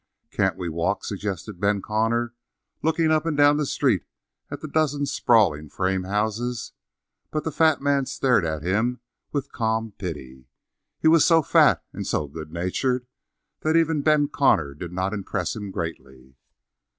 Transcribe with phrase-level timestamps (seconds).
[0.31, 2.33] "Can't we walk?" suggested Ben Connor,
[2.81, 4.03] looking up and down the street
[4.49, 6.71] at the dozen sprawling frame houses;
[7.29, 8.99] but the fat man stared at him
[9.31, 10.45] with calm pity.
[10.99, 13.05] He was so fat and so good natured
[13.59, 16.33] that even Ben Connor did not impress him greatly.